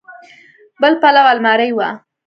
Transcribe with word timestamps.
بل 0.81 0.93
پلو 1.01 1.23
المارۍ 1.33 1.71
وه. 1.77 1.89